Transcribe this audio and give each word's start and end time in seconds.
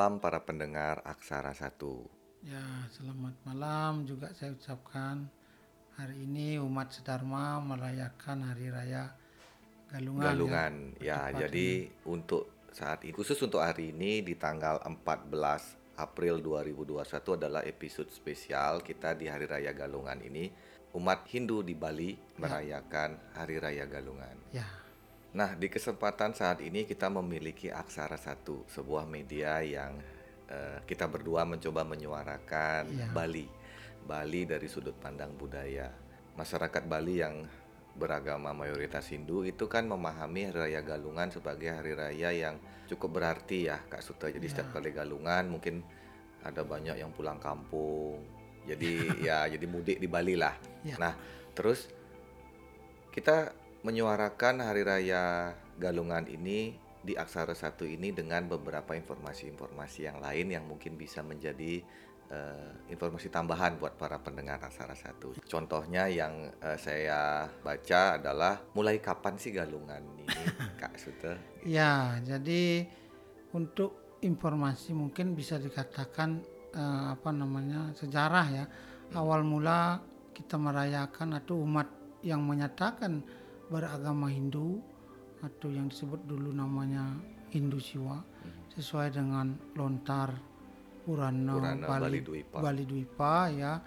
malam 0.00 0.16
para 0.16 0.40
pendengar 0.40 1.04
Aksara 1.04 1.52
Satu. 1.52 2.08
Ya, 2.40 2.88
selamat 2.88 3.36
malam 3.44 4.08
juga 4.08 4.32
saya 4.32 4.56
ucapkan. 4.56 5.28
Hari 6.00 6.24
ini 6.24 6.56
umat 6.56 6.88
Sedharma 6.88 7.60
merayakan 7.60 8.48
Hari 8.48 8.72
Raya 8.72 9.12
Galungan. 9.92 10.24
Galungan. 10.24 10.74
Ya, 11.04 11.28
Bertepatan. 11.28 11.40
jadi 11.44 11.68
untuk 12.08 12.48
saat 12.72 13.04
ini 13.04 13.12
khusus 13.12 13.36
untuk 13.44 13.60
hari 13.60 13.92
ini 13.92 14.24
di 14.24 14.40
tanggal 14.40 14.80
14 14.80 16.00
April 16.00 16.40
2021 16.48 17.36
adalah 17.36 17.60
episode 17.68 18.08
spesial 18.08 18.80
kita 18.80 19.12
di 19.12 19.28
Hari 19.28 19.44
Raya 19.44 19.76
Galungan 19.76 20.16
ini. 20.24 20.48
Umat 20.96 21.28
Hindu 21.28 21.60
di 21.60 21.76
Bali 21.76 22.16
merayakan 22.40 23.36
Hari 23.36 23.56
Raya 23.60 23.84
Galungan. 23.84 24.48
Ya, 24.48 24.64
Nah, 25.30 25.54
di 25.54 25.70
kesempatan 25.70 26.34
saat 26.34 26.58
ini 26.58 26.82
kita 26.82 27.06
memiliki 27.06 27.70
Aksara 27.70 28.18
Satu, 28.18 28.66
sebuah 28.66 29.06
media 29.06 29.62
yang 29.62 29.94
eh, 30.50 30.82
kita 30.82 31.06
berdua 31.06 31.46
mencoba 31.46 31.86
menyuarakan 31.86 32.90
Iya. 32.90 33.06
Bali. 33.14 33.46
Bali 34.02 34.42
dari 34.42 34.66
sudut 34.66 34.98
pandang 34.98 35.30
budaya. 35.38 35.86
Masyarakat 36.34 36.82
Bali 36.82 37.22
yang 37.22 37.46
beragama 37.94 38.50
mayoritas 38.50 39.06
Hindu 39.10 39.46
itu 39.46 39.70
kan 39.70 39.86
memahami 39.86 40.50
Hari 40.50 40.58
Raya 40.74 40.82
Galungan 40.82 41.30
sebagai 41.30 41.74
hari 41.74 41.94
raya 41.94 42.30
yang 42.30 42.54
cukup 42.86 43.18
berarti 43.22 43.70
ya, 43.70 43.78
Kak 43.86 44.02
Suta. 44.02 44.26
Jadi 44.26 44.42
Iya. 44.42 44.50
setiap 44.50 44.74
kali 44.74 44.90
Galungan 44.90 45.46
mungkin 45.46 45.86
ada 46.42 46.66
banyak 46.66 46.98
yang 46.98 47.14
pulang 47.14 47.38
kampung. 47.38 48.18
Jadi 48.66 48.90
ya 49.30 49.46
jadi 49.46 49.66
mudik 49.70 50.02
di 50.02 50.10
Bali 50.10 50.34
lah. 50.34 50.58
Iya. 50.82 50.98
Nah, 50.98 51.14
terus 51.54 51.86
kita 53.10 53.54
menyuarakan 53.80 54.60
hari 54.60 54.84
raya 54.84 55.54
Galungan 55.80 56.28
ini 56.28 56.76
di 57.00 57.16
Aksara 57.16 57.56
Satu 57.56 57.88
ini 57.88 58.12
dengan 58.12 58.44
beberapa 58.44 58.92
informasi-informasi 58.92 60.04
yang 60.04 60.20
lain 60.20 60.52
yang 60.52 60.68
mungkin 60.68 61.00
bisa 61.00 61.24
menjadi 61.24 61.80
eh, 62.28 62.72
informasi 62.92 63.32
tambahan 63.32 63.80
buat 63.80 63.96
para 63.96 64.20
pendengar 64.20 64.60
Aksara 64.60 64.92
Satu. 64.92 65.32
Contohnya 65.48 66.12
yang 66.12 66.52
eh, 66.60 66.76
saya 66.76 67.48
baca 67.64 68.20
adalah 68.20 68.60
mulai 68.76 69.00
kapan 69.00 69.40
sih 69.40 69.56
Galungan 69.56 70.04
ini, 70.20 70.36
Kak 70.80 71.00
Sute? 71.00 71.64
ya. 71.64 72.20
Jadi 72.20 72.84
untuk 73.56 74.20
informasi 74.20 74.92
mungkin 74.92 75.32
bisa 75.32 75.56
dikatakan 75.56 76.44
eh, 76.76 77.04
apa 77.16 77.32
namanya 77.32 77.96
sejarah 77.96 78.46
ya. 78.52 78.64
Awal 79.16 79.40
mula 79.42 79.98
kita 80.36 80.60
merayakan 80.60 81.40
atau 81.40 81.64
umat 81.64 81.88
yang 82.20 82.44
menyatakan 82.44 83.24
beragama 83.70 84.26
Hindu 84.28 84.82
atau 85.40 85.68
yang 85.72 85.88
disebut 85.88 86.20
dulu 86.28 86.52
namanya 86.52 87.16
Hindu 87.54 87.80
Siwa 87.80 88.20
sesuai 88.74 89.14
dengan 89.14 89.56
lontar 89.78 90.34
Purana, 91.00 91.56
Purana 91.56 91.86
Bali 91.88 92.02
Bali, 92.02 92.20
Dwipa. 92.20 92.58
Bali 92.60 92.84
ya 93.56 93.80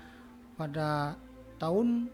pada 0.57 1.13
tahun 1.61 2.09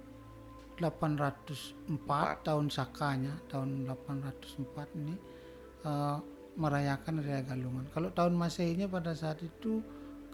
804 0.79 2.47
tahun 2.47 2.65
Sakanya 2.71 3.33
tahun 3.51 3.87
804 3.87 4.99
ini 4.99 5.15
eh, 5.83 6.17
merayakan 6.59 7.23
Raya 7.23 7.41
Galungan. 7.47 7.87
Kalau 7.95 8.11
tahun 8.11 8.35
Masehinya 8.35 8.91
pada 8.91 9.15
saat 9.15 9.39
itu 9.39 9.79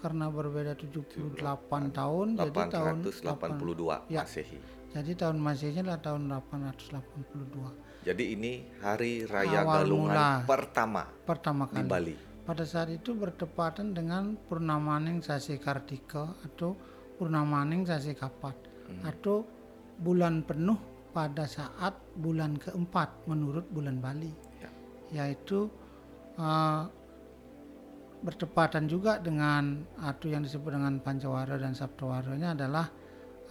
karena 0.01 0.29
berbeda 0.29 0.77
78 0.77 1.33
tahun 1.93 2.27
jadi 2.37 2.61
tahun 2.69 2.95
882 3.05 4.11
Ya. 4.13 4.21
Masehi. 4.25 4.59
Jadi 4.95 5.11
tahun 5.13 5.37
Masehinya 5.37 5.91
adalah 5.91 5.99
tahun 6.01 6.21
882 6.31 8.07
Jadi 8.07 8.23
ini 8.31 8.53
hari 8.79 9.27
raya 9.27 9.65
Awal 9.65 9.83
Galungan 9.83 10.13
mula. 10.15 10.29
pertama 10.47 11.03
pertama 11.25 11.63
di 11.67 11.75
kali. 11.75 11.89
Bali. 11.89 12.15
Pada 12.45 12.61
saat 12.63 12.93
itu 12.93 13.11
bertepatan 13.11 13.91
dengan 13.91 14.37
Purnamaning 14.37 15.19
Sasi 15.19 15.57
Kartika 15.57 16.37
atau 16.45 16.77
Purnamaning 17.17 17.83
Sasi 17.83 18.13
Kapat 18.13 18.53
atau 19.01 19.41
bulan 19.97 20.45
penuh 20.45 20.77
pada 21.09 21.43
saat 21.43 21.97
bulan 22.13 22.53
keempat 22.55 23.25
menurut 23.25 23.65
bulan 23.67 23.97
Bali 23.97 24.29
Ya. 24.61 24.69
yaitu 25.25 25.67
eh, 26.37 26.83
bertepatan 28.21 28.85
juga 28.85 29.17
dengan 29.17 29.81
atau 29.97 30.29
yang 30.29 30.41
disebut 30.41 30.71
dengan 30.71 30.97
Pancawara 30.97 31.57
dan 31.57 31.73
Sabtawaranya 31.73 32.53
adalah 32.53 32.85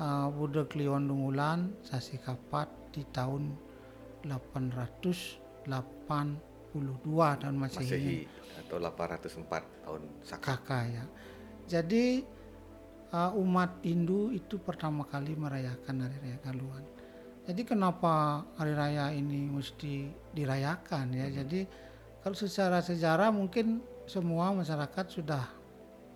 eh, 0.01 0.29
Buddha 0.33 0.65
Kliwon 0.67 1.07
Dungulan 1.11 1.73
Sasi 1.85 2.19
Kapat 2.19 2.71
di 2.95 3.03
tahun 3.11 3.55
882 4.25 5.69
tahun 7.15 7.57
Masehi 7.57 7.87
Masehi 7.87 8.19
atau 8.65 8.77
804 8.81 9.85
tahun 9.85 10.03
Saka. 10.25 10.57
kakak 10.59 10.85
ya. 10.89 11.05
Jadi 11.65 12.25
uh, 13.15 13.33
umat 13.41 13.81
Hindu 13.81 14.35
itu 14.35 14.61
pertama 14.61 15.07
kali 15.07 15.39
merayakan 15.39 16.07
hari 16.09 16.17
raya 16.21 16.39
Galungan. 16.43 16.85
Jadi 17.45 17.63
kenapa 17.69 18.45
hari 18.57 18.73
raya 18.73 19.13
ini 19.13 19.53
mesti 19.53 20.09
dirayakan 20.33 21.13
ya? 21.13 21.29
Jadi 21.29 21.69
kalau 22.25 22.33
secara 22.33 22.81
sejarah 22.81 23.29
mungkin 23.29 23.85
semua 24.09 24.53
masyarakat 24.57 25.07
sudah 25.13 25.45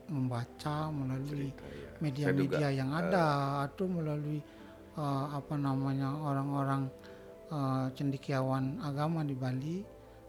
membaca 0.09 0.89
melalui 0.91 1.53
ya. 1.53 1.89
Media-media 1.99 2.69
yang 2.71 2.91
ada 2.95 3.63
atau 3.67 3.87
melalui 3.91 4.39
uh, 4.95 5.35
apa 5.35 5.55
namanya 5.59 6.15
orang-orang 6.15 6.87
uh, 7.51 7.87
cendekiawan 7.95 8.79
agama 8.83 9.23
di 9.23 9.35
Bali. 9.35 9.79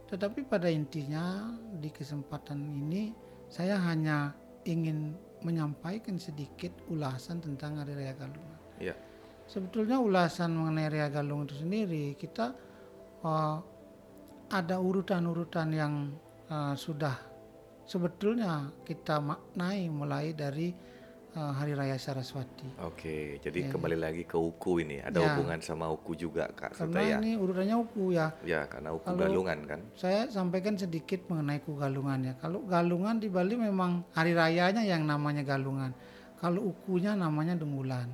Tetapi 0.09 0.49
pada 0.49 0.65
intinya 0.67 1.53
di 1.77 1.93
kesempatan 1.93 2.57
ini 2.57 3.13
saya 3.49 3.77
hanya 3.77 4.33
ingin 4.65 5.13
menyampaikan 5.45 6.19
sedikit 6.19 6.73
ulasan 6.91 7.39
tentang 7.39 7.79
Hari 7.79 7.93
Raya 7.95 8.13
Galungan. 8.17 8.59
Ya. 8.81 8.95
Sebetulnya 9.49 10.01
ulasan 10.01 10.53
mengenai 10.57 10.89
Raya 10.89 11.09
Galungan 11.13 11.45
itu 11.47 11.57
sendiri 11.61 12.05
kita 12.17 12.57
uh, 13.23 13.57
ada 14.49 14.75
urutan-urutan 14.81 15.69
yang 15.69 15.93
uh, 16.49 16.73
sudah 16.73 17.28
sebetulnya 17.89 18.69
kita 18.85 19.17
maknai 19.17 19.89
mulai 19.89 20.37
dari 20.37 20.69
uh, 21.33 21.49
Hari 21.49 21.73
Raya 21.73 21.97
Saraswati. 21.97 22.77
Oke, 22.85 23.41
jadi 23.41 23.65
Ya, 23.65 23.73
kembali 23.73 23.97
lagi 23.97 24.23
ke 24.29 24.37
Uku 24.37 24.85
ini. 24.85 25.01
Ada 25.01 25.17
Ya. 25.17 25.25
hubungan 25.33 25.57
sama 25.57 25.89
Uku 25.89 26.13
juga, 26.13 26.45
Kak 26.53 26.77
Karena 26.77 27.01
ya. 27.01 27.17
ini 27.17 27.33
urutannya 27.33 27.75
uku 27.75 28.13
ya. 28.13 28.29
Ya, 28.45 28.69
karena 28.69 28.93
Uku 28.93 29.09
Kalau- 29.09 29.17
Galungan 29.25 29.59
kan. 29.65 29.79
Saya 29.97 30.29
sampaikan 30.29 30.77
sedikit 30.77 31.25
mengenai 31.25 31.65
ku 31.65 31.73
galungan 31.73 32.29
ya. 32.29 32.33
Kalau 32.37 32.61
galungan 32.63 33.17
di 33.17 33.25
Bali 33.25 33.57
memang 33.57 34.05
hari 34.13 34.37
rayanya 34.37 34.85
yang 34.85 35.09
namanya 35.09 35.41
galungan. 35.41 35.89
Kalau 36.37 36.69
ukunya 36.71 37.17
namanya 37.17 37.57
dungulan. 37.57 38.05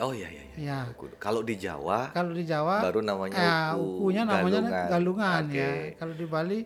Oh 0.00 0.10
iya 0.10 0.26
iya. 0.26 0.42
iya. 0.58 0.58
Ya. 0.58 0.78
Uku. 0.90 1.12
Kalau 1.22 1.44
di 1.46 1.54
Jawa 1.54 2.10
Kalau 2.10 2.32
di 2.34 2.42
Jawa 2.42 2.82
baru 2.82 2.98
namanya 3.04 3.36
ya, 3.38 3.56
Uku 3.78 4.10
ukunya 4.10 4.22
namanya 4.26 4.88
galungan, 4.90 5.42
Oke. 5.46 5.54
ya. 5.54 5.70
Kalau 5.94 6.14
di 6.18 6.26
Bali 6.26 6.58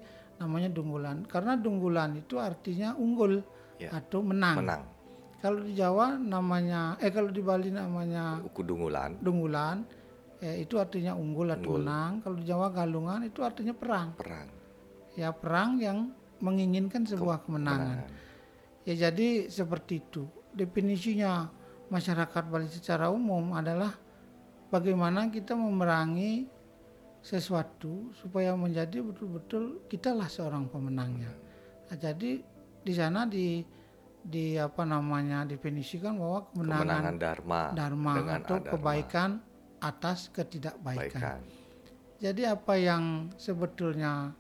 namanya 0.44 0.68
dunggulan. 0.68 1.24
Karena 1.24 1.56
dunggulan 1.56 2.20
itu 2.20 2.36
artinya 2.36 2.92
unggul 2.94 3.40
Ya. 3.74 3.90
atau 3.90 4.22
menang. 4.22 4.62
Menang. 4.62 4.82
Kalau 5.42 5.60
di 5.60 5.74
Jawa 5.74 6.14
namanya 6.14 6.94
eh 7.02 7.10
kalau 7.10 7.28
di 7.28 7.42
Bali 7.42 7.68
namanya 7.68 8.38
Uku 8.40 8.62
Dungulan, 8.62 9.18
dunggulan 9.18 9.82
eh, 10.38 10.62
itu 10.62 10.78
artinya 10.78 11.12
unggul 11.12 11.50
atau 11.52 11.74
Unggul. 11.74 11.84
menang. 11.84 12.12
Kalau 12.22 12.36
di 12.38 12.44
Jawa 12.46 12.66
galungan 12.70 13.26
itu 13.26 13.42
artinya 13.42 13.74
perang. 13.74 14.14
perang. 14.14 14.48
Ya 15.18 15.34
perang 15.34 15.82
yang 15.82 16.14
menginginkan 16.38 17.02
sebuah 17.04 17.44
kemenangan. 17.44 18.06
Menang. 18.06 18.22
Ya 18.86 19.10
jadi 19.10 19.50
seperti 19.50 20.00
itu. 20.06 20.24
Definisinya 20.54 21.50
masyarakat 21.90 22.42
Bali 22.46 22.70
secara 22.70 23.10
umum 23.10 23.52
adalah 23.52 23.90
bagaimana 24.70 25.28
kita 25.28 25.52
memerangi 25.52 26.46
sesuatu 27.24 28.12
supaya 28.12 28.52
menjadi 28.52 29.00
betul-betul 29.00 29.88
kitalah 29.88 30.28
seorang 30.28 30.68
pemenangnya. 30.68 31.32
Nah, 31.88 31.96
jadi 31.96 32.44
di 32.84 32.92
sana 32.92 33.24
di 33.24 33.64
di 34.24 34.60
apa 34.60 34.84
namanya 34.84 35.48
definisikan 35.48 36.20
bahwa 36.20 36.48
kemenangan, 36.52 36.80
Kemenangan 36.84 37.16
Dharma 37.16 37.60
dharma 37.72 38.12
dengan 38.20 38.38
atau 38.44 38.56
adharma. 38.60 38.72
kebaikan 38.76 39.30
atas 39.80 40.18
ketidakbaikan. 40.32 41.20
Baikan. 41.20 41.40
Jadi 42.20 42.42
apa 42.44 42.74
yang 42.76 43.32
sebetulnya 43.36 44.32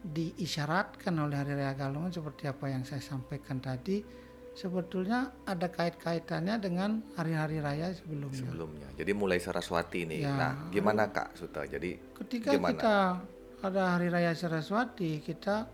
diisyaratkan 0.00 1.12
oleh 1.20 1.36
Hari 1.36 1.52
Raya 1.52 1.76
Galungan 1.76 2.12
seperti 2.12 2.48
apa 2.48 2.72
yang 2.72 2.84
saya 2.88 3.04
sampaikan 3.04 3.60
tadi 3.60 4.00
sebetulnya 4.52 5.30
ada 5.46 5.70
kait-kaitannya 5.70 6.56
dengan 6.58 7.00
hari-hari 7.14 7.62
raya 7.62 7.94
sebelumnya. 7.94 8.34
sebelumnya. 8.44 8.88
Jadi 8.98 9.12
mulai 9.14 9.38
Saraswati 9.38 10.04
nih. 10.04 10.20
Ya. 10.26 10.34
Nah, 10.36 10.52
gimana 10.68 11.08
Kak 11.08 11.38
Suta? 11.38 11.64
Jadi 11.64 11.96
Ketika 12.18 12.52
Gimana? 12.58 12.74
kita 12.76 12.94
ada 13.60 13.82
Hari 13.96 14.08
Raya 14.08 14.32
Saraswati, 14.34 15.20
kita 15.20 15.68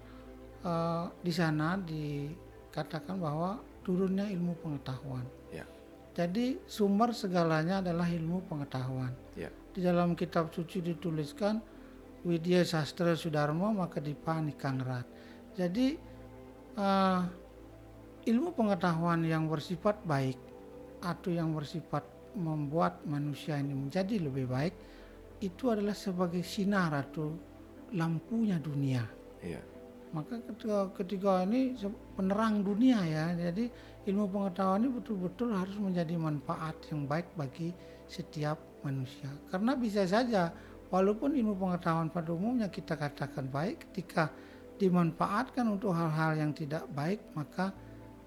eh, 0.62 1.04
di 1.22 1.32
sana 1.32 1.78
dikatakan 1.78 3.16
bahwa 3.18 3.58
turunnya 3.86 4.26
ilmu 4.26 4.58
pengetahuan. 4.58 5.22
ya, 5.54 5.62
Jadi 6.14 6.58
sumber 6.66 7.14
segalanya 7.14 7.78
adalah 7.78 8.06
ilmu 8.10 8.42
pengetahuan. 8.46 9.14
ya. 9.38 9.50
Di 9.70 9.84
dalam 9.84 10.16
kitab 10.16 10.50
suci 10.50 10.80
dituliskan 10.80 11.60
Widya 12.26 12.64
Sastra 12.66 13.14
Sudarma 13.14 13.70
maka 13.70 14.02
dipani 14.02 14.52
Kangrat. 14.58 15.06
Jadi 15.54 15.94
eh, 16.76 17.20
ilmu 18.26 18.50
pengetahuan 18.58 19.22
yang 19.22 19.46
bersifat 19.46 20.02
baik 20.02 20.36
atau 20.98 21.30
yang 21.30 21.54
bersifat 21.54 22.02
membuat 22.34 23.00
manusia 23.06 23.56
ini 23.56 23.72
menjadi 23.72 24.20
lebih 24.20 24.50
baik 24.50 24.74
itu 25.40 25.70
adalah 25.70 25.94
sebagai 25.94 26.42
sinar 26.42 26.92
atau 26.92 27.32
lampunya 27.94 28.58
dunia. 28.58 29.06
Iya. 29.40 29.62
Maka 30.10 30.40
ketika, 30.48 30.78
ketika 30.96 31.32
ini 31.44 31.76
penerang 32.16 32.64
dunia 32.64 33.04
ya, 33.04 33.24
jadi 33.36 33.68
ilmu 34.08 34.32
pengetahuan 34.32 34.86
ini 34.86 34.90
betul-betul 34.96 35.52
harus 35.52 35.76
menjadi 35.76 36.14
manfaat 36.16 36.74
yang 36.88 37.04
baik 37.04 37.28
bagi 37.36 37.70
setiap 38.08 38.56
manusia. 38.80 39.28
Karena 39.52 39.76
bisa 39.76 40.08
saja 40.08 40.50
walaupun 40.88 41.36
ilmu 41.36 41.58
pengetahuan 41.58 42.08
pada 42.08 42.32
umumnya 42.32 42.72
kita 42.72 42.96
katakan 42.96 43.50
baik, 43.50 43.90
ketika 43.90 44.32
dimanfaatkan 44.80 45.68
untuk 45.68 45.92
hal-hal 45.92 46.36
yang 46.36 46.52
tidak 46.56 46.86
baik, 46.96 47.20
maka 47.36 47.74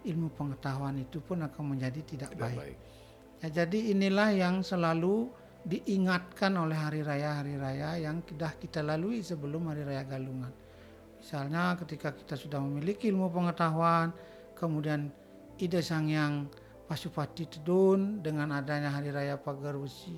ilmu 0.05 0.31
pengetahuan 0.35 0.95
itu 0.99 1.19
pun 1.19 1.43
akan 1.43 1.75
menjadi 1.75 1.99
tidak, 2.07 2.29
Tidak 2.31 2.39
baik. 2.39 2.57
baik. 2.59 2.77
Ya, 3.39 3.63
jadi 3.63 3.95
inilah 3.95 4.29
yang 4.35 4.59
selalu 4.63 5.31
diingatkan 5.63 6.55
oleh 6.55 6.75
hari 6.75 7.03
raya-hari 7.03 7.59
raya 7.59 7.99
yang 7.99 8.23
sudah 8.23 8.51
kita 8.55 8.79
lalui 8.79 9.19
sebelum 9.19 9.67
hari 9.71 9.83
raya 9.83 10.03
Galungan. 10.07 10.51
Misalnya 11.19 11.75
ketika 11.83 12.15
kita 12.15 12.39
sudah 12.39 12.63
memiliki 12.63 13.11
ilmu 13.11 13.27
pengetahuan, 13.27 14.15
kemudian 14.55 15.11
ide 15.59 15.83
sang 15.83 16.07
yang 16.07 16.47
Pasupati 16.89 17.45
Tedun 17.45 18.23
dengan 18.25 18.49
adanya 18.55 18.89
hari 18.89 19.13
raya 19.13 19.37
Pagar 19.37 19.77
Besi 19.77 20.15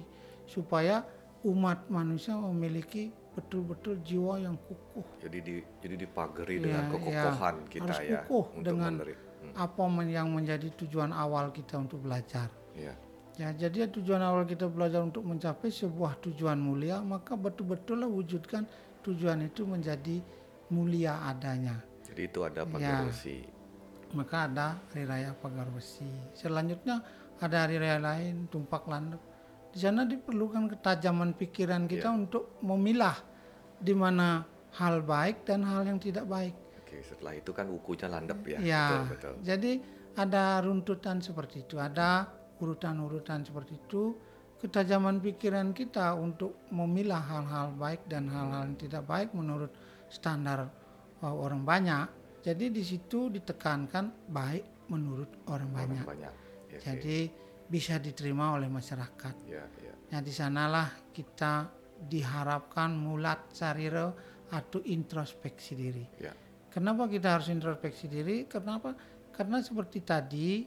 supaya 0.47 1.03
umat 1.43 1.89
manusia 1.91 2.37
memiliki 2.37 3.11
betul-betul 3.35 3.99
jiwa 4.07 4.39
yang 4.39 4.55
kukuh 4.55 5.03
Jadi 5.19 5.37
di 5.41 5.55
jadi 5.83 5.95
dipagari 5.99 6.59
Iya, 6.59 6.63
dengan 6.63 6.83
iya. 6.83 6.91
kekokohan 6.95 7.55
kita 7.67 7.91
Harus 7.91 7.99
ya 8.07 8.21
kukuh 8.23 8.45
untuk 8.55 8.71
dengan 8.71 8.91
menerima. 8.99 9.30
Apa 9.55 9.87
men- 9.87 10.11
yang 10.11 10.31
menjadi 10.31 10.71
tujuan 10.75 11.11
awal 11.11 11.51
kita 11.51 11.79
untuk 11.79 12.03
belajar. 12.03 12.49
iya. 12.75 12.95
Ya, 13.39 13.49
jadi 13.55 13.87
tujuan 13.89 14.19
awal 14.21 14.43
kita 14.43 14.67
belajar 14.67 15.01
untuk 15.01 15.23
mencapai 15.23 15.71
sebuah 15.71 16.19
tujuan 16.19 16.59
mulia, 16.59 16.99
maka 16.99 17.33
betul-betul 17.33 18.03
lah 18.03 18.09
wujudkan 18.11 18.67
tujuan 19.01 19.47
itu 19.47 19.63
menjadi 19.65 20.19
mulia 20.69 21.15
adanya. 21.25 21.79
Jadi 22.05 22.27
itu 22.27 22.39
ada 22.43 22.61
Ya. 22.61 22.69
pagar 22.69 23.07
besi. 23.07 23.47
Maka 24.11 24.51
ada 24.51 24.67
hari 24.91 25.07
raya 25.07 25.31
pagar 25.31 25.71
besi. 25.71 26.05
Selanjutnya 26.35 26.99
ada 27.39 27.65
hari 27.65 27.79
raya 27.79 27.97
lain, 28.03 28.51
tumpak 28.51 28.83
landep. 28.85 29.23
Di 29.71 29.79
sana 29.79 30.03
diperlukan 30.03 30.67
ketajaman 30.67 31.31
pikiran 31.33 31.87
kita 31.87 32.11
untuk 32.11 32.59
memilah 32.59 33.15
di 33.79 33.95
mana 33.95 34.43
hal 34.75 34.99
baik 35.01 35.47
dan 35.47 35.63
hal 35.63 35.87
yang 35.87 35.97
tidak 35.97 36.27
baik. 36.27 36.53
Oke, 36.91 37.07
setelah 37.07 37.31
itu 37.39 37.55
kan 37.55 37.71
wukunya 37.71 38.11
landep 38.11 38.43
ya. 38.43 38.59
Ya, 38.59 38.83
Betul, 38.83 39.01
betul. 39.15 39.33
jadi 39.47 39.71
ada 40.19 40.59
runtutan 40.59 41.23
seperti 41.23 41.63
itu, 41.63 41.79
ada 41.79 42.27
urutan-urutan 42.59 43.47
seperti 43.47 43.79
itu. 43.79 44.19
Ketajaman 44.59 45.23
pikiran 45.23 45.71
kita 45.71 46.19
untuk 46.19 46.67
memilah 46.67 47.23
hal-hal 47.23 47.71
baik 47.79 48.11
dan 48.11 48.27
hal-hal 48.27 48.67
yang 48.67 48.75
tidak 48.75 49.07
baik 49.07 49.31
menurut 49.31 49.71
standar 50.11 50.67
uh, 51.23 51.31
orang 51.31 51.63
banyak. 51.63 52.11
Jadi 52.43 52.75
di 52.75 52.83
situ 52.83 53.31
ditekankan 53.31 54.27
baik 54.27 54.91
menurut 54.91 55.47
orang 55.47 55.71
banyak. 55.71 56.03
Orang 56.03 56.11
banyak. 56.11 56.33
Ya, 56.67 56.75
oke. 56.75 56.83
Jadi 56.83 57.17
bisa 57.71 58.03
diterima 58.03 58.51
oleh 58.51 58.67
masyarakat. 58.67 59.47
ya, 59.47 59.63
ya. 59.79 59.93
Nah 60.11 60.19
di 60.19 60.33
sanalah 60.35 60.91
kita 61.15 61.71
diharapkan 62.03 62.91
mulat 62.91 63.55
sariro 63.55 64.11
atau 64.51 64.83
introspeksi 64.83 65.71
diri. 65.79 66.05
Ya. 66.19 66.35
Kenapa 66.71 67.03
kita 67.11 67.35
harus 67.35 67.51
introspeksi 67.51 68.07
diri? 68.07 68.47
Kenapa? 68.47 68.95
Karena 69.35 69.59
seperti 69.59 69.99
tadi, 69.99 70.63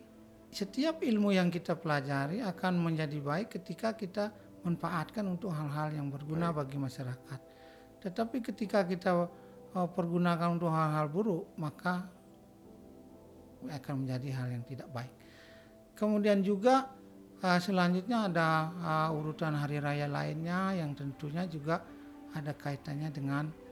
setiap 0.53 1.01
ilmu 1.01 1.33
yang 1.33 1.49
kita 1.49 1.81
pelajari 1.81 2.45
akan 2.45 2.77
menjadi 2.77 3.19
baik 3.25 3.57
ketika 3.57 3.97
kita 3.97 4.29
manfaatkan 4.65 5.25
untuk 5.25 5.49
hal-hal 5.49 5.97
yang 5.97 6.13
berguna 6.13 6.53
bagi 6.53 6.77
masyarakat. 6.77 7.41
Tetapi 8.05 8.37
ketika 8.45 8.85
kita 8.85 9.13
uh, 9.73 9.89
pergunakan 9.89 10.61
untuk 10.61 10.69
hal-hal 10.69 11.09
buruk, 11.09 11.57
maka 11.57 12.05
akan 13.65 14.05
menjadi 14.05 14.29
hal 14.37 14.49
yang 14.61 14.65
tidak 14.69 14.89
baik. 14.93 15.13
Kemudian 15.97 16.45
juga 16.45 16.93
uh, 17.41 17.61
selanjutnya 17.61 18.29
ada 18.29 18.49
uh, 18.77 19.17
urutan 19.17 19.57
hari 19.57 19.81
raya 19.81 20.05
lainnya 20.05 20.77
yang 20.77 20.93
tentunya 20.93 21.49
juga 21.49 21.81
ada 22.37 22.53
kaitannya 22.53 23.09
dengan 23.09 23.64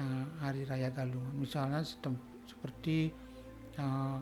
uh, 0.00 0.24
hari 0.40 0.64
raya 0.64 0.90
Galungan. 0.94 1.34
Misalnya 1.34 1.82
seperti 2.48 3.12
uh, 3.78 4.18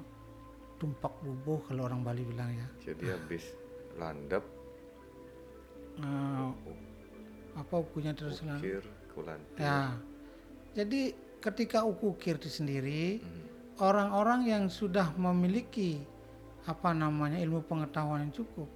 tumpak 0.76 1.12
bubuh 1.24 1.64
kalau 1.68 1.88
orang 1.88 2.04
Bali 2.04 2.24
bilang 2.24 2.52
ya. 2.52 2.68
Jadi 2.92 3.04
habis 3.08 3.44
landep, 3.96 4.44
Uh, 5.96 6.52
apa 7.56 7.80
ukunya 7.80 8.12
terus 8.12 8.44
ukir, 8.44 8.84
kulantir. 9.16 9.56
Ya. 9.56 9.96
Jadi 10.76 11.16
ketika 11.40 11.88
uku 11.88 12.12
ukir 12.12 12.36
itu 12.36 12.52
sendiri 12.52 13.24
Hmm, 13.24 13.48
orang-orang 13.80 14.44
yang 14.44 14.64
sudah 14.68 15.16
memiliki 15.16 16.04
apa 16.68 16.92
namanya 16.92 17.40
ilmu 17.40 17.64
pengetahuan 17.64 18.28
yang 18.28 18.34
cukup, 18.36 18.68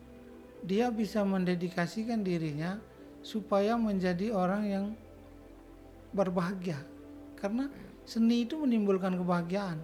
dia 0.65 0.89
bisa 0.89 1.21
mendedikasikan 1.29 2.25
dirinya 2.25 2.81
supaya 3.21 3.77
menjadi 3.77 4.33
orang 4.33 4.63
yang 4.65 4.85
berbahagia. 6.13 6.79
Karena 7.39 7.71
seni 8.05 8.45
itu 8.45 8.59
menimbulkan 8.61 9.17
kebahagiaan. 9.17 9.79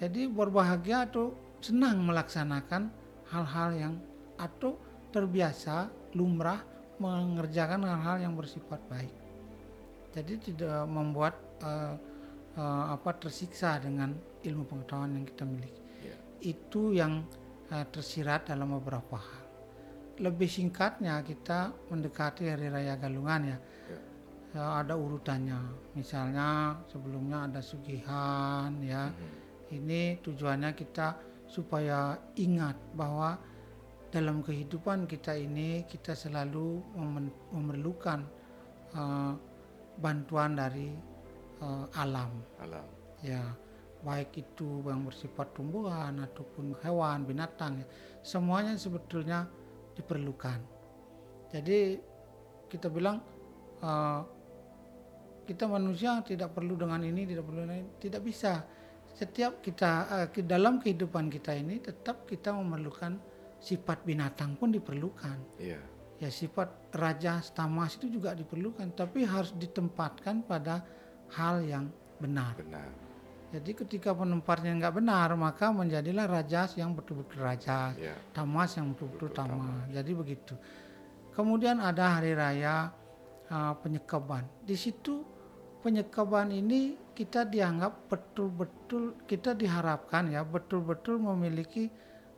Jadi 0.00 0.30
berbahagia 0.30 1.04
atau 1.04 1.36
senang 1.60 2.00
melaksanakan 2.08 2.88
hal-hal 3.28 3.70
yang 3.76 3.94
atau 4.40 4.80
terbiasa 5.12 5.92
lumrah 6.16 6.64
mengerjakan 6.96 7.84
hal-hal 7.84 8.16
yang 8.24 8.34
bersifat 8.36 8.80
baik. 8.88 9.12
Jadi 10.10 10.52
tidak 10.52 10.88
membuat 10.88 11.36
eh, 11.62 11.94
eh, 12.56 12.84
apa 12.96 13.10
tersiksa 13.20 13.78
dengan 13.78 14.16
ilmu 14.40 14.64
pengetahuan 14.64 15.20
yang 15.20 15.26
kita 15.28 15.44
miliki. 15.44 15.82
ya. 16.00 16.16
Itu 16.40 16.96
yang 16.96 17.24
eh, 17.68 17.86
tersirat 17.88 18.48
dalam 18.48 18.72
beberapa 18.80 19.20
hal. 19.20 19.44
Lebih 20.20 20.48
singkatnya 20.48 21.20
kita 21.24 21.72
mendekati 21.88 22.48
hari 22.48 22.68
raya 22.68 22.96
Galungan 23.00 23.56
ya. 23.56 23.58
Ya. 23.88 23.98
Ya, 24.50 24.82
ada 24.82 24.98
urutannya. 24.98 25.58
Misalnya 25.94 26.74
sebelumnya 26.90 27.46
ada 27.46 27.62
sugihan 27.62 28.74
ya. 28.82 29.10
Mhm. 29.14 29.38
Ini 29.70 30.18
tujuannya 30.26 30.74
kita 30.74 31.14
supaya 31.46 32.18
ingat 32.34 32.74
bahwa 32.98 33.38
dalam 34.10 34.42
kehidupan 34.42 35.06
kita 35.06 35.38
ini 35.38 35.86
kita 35.86 36.18
selalu 36.18 36.82
memerlukan 37.54 38.26
eh, 38.90 39.32
bantuan 40.02 40.58
dari 40.58 40.90
eh, 41.62 41.86
alam 41.94 42.30
Alam. 42.58 42.86
ya 43.22 43.42
baik 44.00 44.32
itu 44.34 44.80
yang 44.82 45.06
bersifat 45.06 45.54
tumbuhan 45.54 46.24
ataupun 46.24 46.74
hewan 46.82 47.22
binatang 47.22 47.84
ya. 47.84 47.86
semuanya 48.26 48.74
sebetulnya 48.74 49.46
diperlukan 49.94 50.58
jadi 51.54 52.02
kita 52.66 52.90
bilang 52.90 53.22
eh, 53.78 54.20
kita 55.50 55.66
manusia 55.66 56.22
tidak 56.22 56.54
perlu 56.54 56.78
dengan 56.78 57.02
ini 57.02 57.26
tidak 57.26 57.42
perlu 57.42 57.66
dengan 57.66 57.82
ini 57.82 57.90
tidak 57.98 58.22
bisa. 58.22 58.62
Setiap 59.10 59.58
kita 59.58 59.90
eh, 60.06 60.26
ke 60.30 60.46
dalam 60.46 60.78
kehidupan 60.78 61.26
kita 61.26 61.58
ini 61.58 61.82
tetap 61.82 62.22
kita 62.24 62.54
memerlukan 62.54 63.18
sifat 63.58 64.06
binatang 64.06 64.54
pun 64.54 64.70
diperlukan. 64.70 65.58
Iya. 65.58 65.82
ya 66.20 66.28
sifat 66.28 66.92
raja 66.94 67.40
tamas 67.50 67.96
itu 67.96 68.06
juga 68.12 68.36
diperlukan 68.36 68.92
tapi 68.92 69.24
harus 69.24 69.50
ditempatkan 69.56 70.44
pada 70.46 70.84
hal 71.32 71.64
yang 71.64 71.88
benar. 72.20 72.52
Benar. 72.60 72.92
jadi 73.50 73.70
ketika 73.72 74.12
penempatnya 74.12 74.76
nggak 74.78 74.94
benar 75.00 75.32
maka 75.34 75.72
menjadilah 75.72 76.28
rajas 76.28 76.76
yang 76.78 76.92
betul-betul 76.94 77.40
raja 77.42 77.96
Ya. 77.98 78.14
tamas 78.30 78.76
yang 78.78 78.92
betul-betul 78.94 79.32
Betul, 79.32 79.38
tamas. 79.42 79.88
jadi 79.90 80.12
begitu. 80.14 80.54
Kemudian 81.32 81.80
ada 81.80 82.20
hari 82.20 82.36
raya 82.36 82.92
uh, 83.48 83.72
penyekaban 83.80 84.44
di 84.62 84.76
situ 84.76 85.24
penyekaban 85.80 86.52
ini 86.52 86.96
kita 87.16 87.44
dianggap 87.44 88.08
betul-betul 88.08 89.16
kita 89.24 89.56
diharapkan 89.56 90.28
ya 90.28 90.44
betul-betul 90.44 91.16
memiliki 91.20 91.88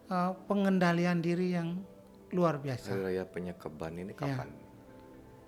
uh, 0.09 0.35
pengendalian 0.47 1.19
diri 1.19 1.55
yang 1.55 1.79
luar 2.33 2.59
biasa 2.59 2.95
Hari 2.97 3.03
raya 3.13 3.25
penyekaban 3.29 3.93
ini 3.99 4.13
Ya. 4.15 4.19
kapan? 4.19 4.49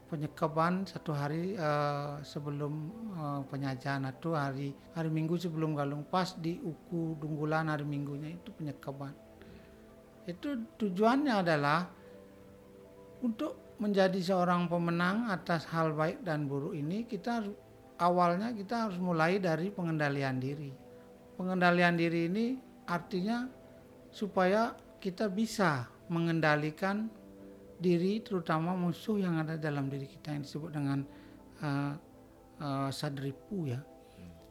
penyekaban 0.05 0.87
satu 0.87 1.11
hari 1.11 1.57
eh, 1.59 2.15
sebelum 2.23 2.73
eh, 3.19 3.41
penyajian 3.51 4.07
atau 4.07 4.37
hari 4.37 4.71
hari 4.95 5.11
Minggu 5.11 5.35
sebelum 5.35 5.75
Galung 5.75 6.07
pas 6.07 6.39
di 6.39 6.61
Uku 6.61 7.19
Dunggulan 7.19 7.67
hari 7.67 7.83
Minggunya 7.83 8.31
itu 8.31 8.53
penyekaban. 8.55 9.11
Itu 10.29 10.61
tujuannya 10.79 11.35
adalah 11.35 11.89
untuk 13.27 13.75
menjadi 13.83 14.21
seorang 14.23 14.71
pemenang 14.71 15.33
atas 15.35 15.67
hal 15.73 15.97
baik 15.97 16.23
dan 16.23 16.47
buruk 16.47 16.79
ini 16.79 17.09
kita 17.09 17.43
harus- 17.43 17.59
awalnya 17.99 18.51
kita 18.51 18.89
harus 18.89 18.99
mulai 18.99 19.39
dari 19.39 19.71
pengendalian 19.71 20.39
diri. 20.39 20.73
pengendalian 21.35 21.99
diri 21.99 22.31
ini 22.31 22.47
artinya 22.87 23.51
supaya 24.15 24.71
kita 25.03 25.27
bisa 25.27 25.91
mengendalikan 26.07 27.11
diri 27.83 28.23
terutama 28.23 28.79
musuh 28.79 29.19
yang 29.19 29.43
ada 29.43 29.59
dalam 29.59 29.91
diri 29.91 30.07
kita 30.07 30.31
yang 30.31 30.47
disebut 30.47 30.71
dengan 30.71 31.03
uh, 31.59 31.93
uh, 32.63 32.91
sadripu 32.95 33.67
ya. 33.67 33.83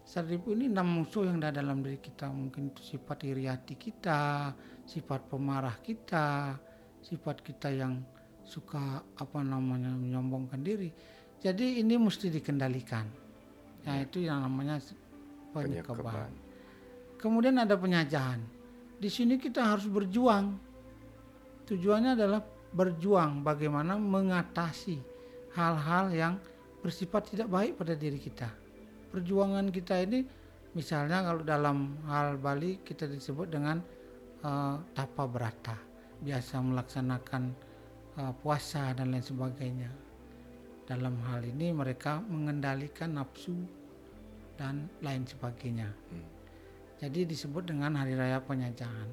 Sadripu 0.04 0.52
ini 0.52 0.68
enam 0.68 1.02
musuh 1.02 1.24
yang 1.24 1.40
ada 1.40 1.56
dalam 1.56 1.80
diri 1.80 2.04
kita 2.04 2.28
mungkin 2.28 2.76
itu 2.76 2.84
sifat 2.84 3.24
iri 3.24 3.48
hati 3.48 3.80
kita, 3.80 4.52
sifat 4.84 5.32
pemarah 5.32 5.80
kita, 5.80 6.60
sifat 7.00 7.40
kita 7.40 7.72
yang 7.72 8.04
suka 8.44 9.00
apa 9.16 9.40
namanya 9.40 9.96
menyombongkan 9.96 10.60
diri. 10.60 10.92
Jadi 11.40 11.80
ini 11.80 11.96
mesti 11.96 12.28
dikendalikan. 12.28 13.23
Ya 13.84 14.00
itu 14.00 14.24
yang 14.24 14.44
namanya 14.44 14.80
penyekaban. 15.52 16.08
Penyekaban. 16.08 16.32
Kemudian 17.20 17.56
ada 17.60 17.76
penyajahan. 17.76 18.40
Di 19.00 19.08
sini 19.12 19.40
kita 19.40 19.64
harus 19.64 19.88
berjuang. 19.88 20.56
Tujuannya 21.68 22.20
adalah 22.20 22.44
berjuang 22.76 23.46
bagaimana 23.46 23.96
mengatasi 23.96 25.00
hal-hal 25.56 26.12
yang 26.12 26.34
bersifat 26.84 27.32
tidak 27.32 27.48
baik 27.48 27.80
pada 27.80 27.96
diri 27.96 28.20
kita. 28.20 28.52
Perjuangan 29.14 29.72
kita 29.72 30.04
ini 30.04 30.26
misalnya 30.76 31.24
kalau 31.24 31.42
dalam 31.46 31.96
hal 32.10 32.36
Bali 32.42 32.84
kita 32.84 33.08
disebut 33.08 33.48
dengan 33.48 33.80
uh, 34.44 34.76
tapa 34.92 35.24
berata, 35.30 35.78
biasa 36.20 36.60
melaksanakan 36.60 37.44
uh, 38.20 38.34
puasa 38.44 38.92
dan 38.92 39.16
lain 39.16 39.24
sebagainya. 39.24 40.03
Dalam 40.84 41.16
hal 41.32 41.48
ini 41.48 41.72
mereka 41.72 42.20
mengendalikan 42.28 43.16
nafsu 43.16 43.56
dan 44.60 44.92
lain 45.00 45.24
sebagainya. 45.24 45.88
Hmm. 46.12 46.28
Jadi 47.00 47.28
disebut 47.28 47.68
dengan 47.68 47.96
hari 48.00 48.16
raya 48.16 48.40
penyajahan. 48.40 49.08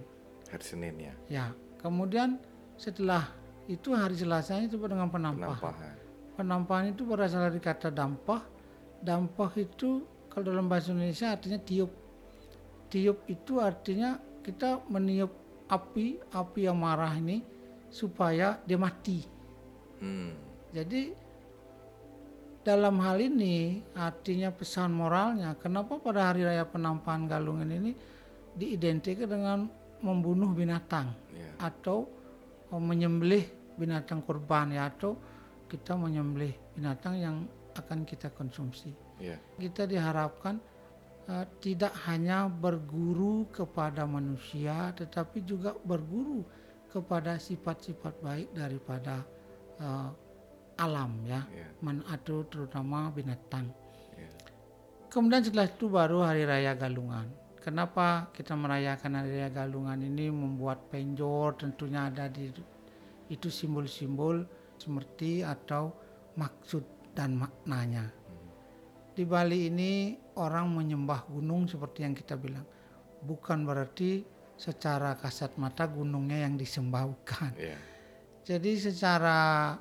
Hari 0.50 0.64
Senin 0.66 0.94
ya. 0.98 1.14
Ya, 1.30 1.46
kemudian 1.78 2.38
setelah 2.74 3.30
itu 3.70 3.94
hari 3.94 4.18
Selasanya 4.18 4.66
disebut 4.66 4.90
dengan 4.90 5.10
penampahan. 5.10 5.58
Penampahan. 5.58 5.96
Penampahan 6.34 6.86
itu 6.90 7.02
berasal 7.06 7.50
dari 7.50 7.62
kata 7.62 7.90
dampah. 7.94 8.42
Dampah 9.00 9.50
itu 9.58 10.06
kalau 10.30 10.44
dalam 10.50 10.66
bahasa 10.66 10.90
Indonesia 10.90 11.34
artinya 11.34 11.58
tiup. 11.62 11.90
Tiup 12.90 13.22
itu 13.30 13.62
artinya 13.62 14.18
kita 14.42 14.82
meniup 14.90 15.30
api, 15.70 16.18
api 16.34 16.60
yang 16.66 16.78
marah 16.82 17.14
ini 17.14 17.42
supaya 17.90 18.58
dia 18.66 18.78
mati. 18.78 19.22
Hmm. 20.02 20.34
Jadi 20.70 21.29
dalam 22.70 23.02
hal 23.02 23.18
ini 23.18 23.82
artinya 23.98 24.54
pesan 24.54 24.94
moralnya 24.94 25.58
kenapa 25.58 25.98
pada 25.98 26.30
hari 26.30 26.46
raya 26.46 26.62
penampahan 26.62 27.26
galungan 27.26 27.66
ini 27.66 27.92
diidentikan 28.54 29.26
dengan 29.26 29.58
membunuh 29.98 30.54
binatang 30.54 31.10
Ya. 31.34 31.50
atau 31.66 32.06
oh, 32.70 32.82
menyembelih 32.82 33.74
binatang 33.74 34.22
kurban 34.22 34.70
ya 34.70 34.86
atau 34.86 35.18
kita 35.66 35.96
menyembelih 35.98 36.52
binatang 36.76 37.14
yang 37.16 37.36
akan 37.78 38.02
kita 38.04 38.28
konsumsi. 38.34 38.90
Ya. 39.22 39.38
Kita 39.56 39.86
diharapkan 39.86 40.58
eh, 41.30 41.46
tidak 41.64 41.94
hanya 42.06 42.50
berguru 42.50 43.48
kepada 43.50 44.04
manusia 44.04 44.92
tetapi 44.94 45.42
juga 45.46 45.72
berguru 45.80 46.44
kepada 46.90 47.38
sifat-sifat 47.38 48.14
baik 48.20 48.48
daripada 48.52 49.22
eh, 49.80 50.08
alam 50.80 51.20
ya, 51.28 51.44
Ya. 51.52 51.68
man 51.84 52.00
atau 52.08 52.40
terutama 52.48 53.12
binatang. 53.12 53.68
Ya. 54.16 54.30
Kemudian 55.12 55.44
setelah 55.44 55.68
itu 55.68 55.92
baru 55.92 56.24
hari 56.24 56.48
raya 56.48 56.72
Galungan. 56.72 57.28
Kenapa 57.60 58.32
kita 58.32 58.56
merayakan 58.56 59.20
hari 59.20 59.36
raya 59.36 59.52
Galungan 59.52 60.00
ini 60.00 60.32
membuat 60.32 60.88
penjor 60.88 61.60
tentunya 61.60 62.08
ada 62.08 62.24
di 62.32 62.48
itu 63.28 63.48
simbol-simbol 63.52 64.48
seperti 64.80 65.44
atau 65.44 65.92
maksud 66.40 67.12
dan 67.12 67.36
maknanya. 67.36 68.08
Di 69.12 69.28
Bali 69.28 69.68
ini 69.68 70.16
orang 70.40 70.72
menyembah 70.72 71.28
gunung 71.28 71.68
seperti 71.68 72.08
yang 72.08 72.16
kita 72.16 72.40
bilang. 72.40 72.64
Bukan 73.20 73.68
berarti 73.68 74.24
secara 74.56 75.12
kasat 75.20 75.60
mata 75.60 75.84
gunungnya 75.84 76.48
yang 76.48 76.56
disembah 76.56 77.04
bukan. 77.04 77.52
Ya. 77.60 77.76
Jadi 78.40 78.80
secara 78.80 79.76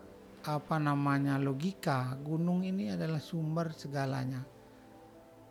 apa 0.47 0.79
namanya 0.79 1.35
logika 1.35 2.15
gunung 2.23 2.63
ini 2.63 2.95
adalah 2.95 3.19
sumber 3.19 3.75
segalanya. 3.75 4.43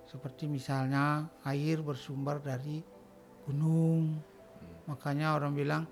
Seperti 0.09 0.49
misalnya 0.49 1.29
air 1.45 1.85
bersumber 1.85 2.41
dari 2.41 2.81
gunung. 3.45 4.17
Makanya 4.89 5.37
orang 5.37 5.53
bilang 5.53 5.85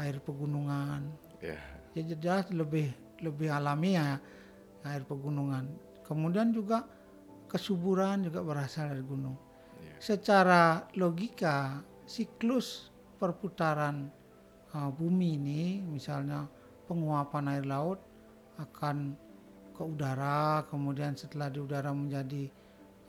air 0.00 0.16
pegunungan. 0.24 1.04
Ya. 1.44 1.60
Ya 1.92 2.02
jelas 2.16 2.48
lebih 2.48 2.88
lebih 3.20 3.52
alami 3.52 4.00
ya 4.00 4.16
air 4.88 5.04
pegunungan. 5.04 5.68
Kemudian 6.08 6.48
juga 6.56 6.88
kesuburan 7.52 8.24
juga 8.24 8.40
berasal 8.40 8.96
dari 8.96 9.04
gunung. 9.04 9.36
Ya. 9.84 9.96
Secara 10.00 10.88
logika 10.96 11.84
siklus 12.08 12.88
perputaran 13.20 14.08
uh, 14.72 14.88
bumi 14.88 15.36
ini 15.36 15.62
misalnya 15.84 16.48
penguapan 16.88 17.44
air 17.52 17.68
laut 17.68 18.07
akan 18.58 19.14
ke 19.72 19.82
udara, 19.86 20.66
kemudian 20.66 21.14
setelah 21.14 21.46
di 21.48 21.62
udara 21.62 21.94
menjadi 21.94 22.50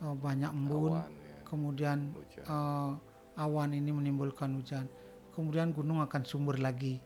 uh, 0.06 0.14
banyak 0.14 0.50
embun, 0.54 1.02
Awan, 1.02 1.10
ya. 1.10 1.34
kemudian 1.42 1.98
Hujan. 2.14 2.44
uh, 2.46 2.92
awan 3.34 3.74
ini 3.74 3.90
menimbulkan 3.90 4.54
hujan, 4.54 4.86
kemudian 5.34 5.74
gunung 5.74 5.98
akan 6.04 6.22
sumber 6.22 6.62
lagi. 6.62 7.02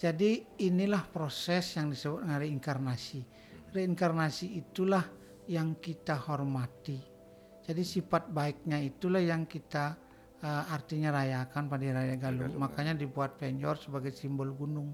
Jadi 0.00 0.60
inilah 0.64 1.04
proses 1.12 1.76
yang 1.76 1.92
disebut 1.92 2.24
dengan 2.24 2.40
reinkarnasi. 2.40 3.20
Reinkarnasi 3.72 4.56
itulah 4.56 5.04
yang 5.44 5.76
kita 5.76 6.16
hormati. 6.16 6.96
Jadi 7.60 7.84
sifat 7.84 8.32
baiknya 8.32 8.80
itulah 8.80 9.20
yang 9.20 9.44
kita 9.44 9.94
uh, 10.40 10.72
artinya 10.72 11.12
rayakan 11.12 11.68
pada 11.68 11.84
Raya. 12.00 12.16
Galungan. 12.16 12.56
Makanya 12.56 12.96
dibuat 12.96 13.36
penjor 13.36 13.76
sebagai 13.76 14.10
simbol 14.16 14.50
gunung, 14.56 14.90